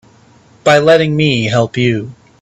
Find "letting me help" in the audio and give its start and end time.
0.79-1.77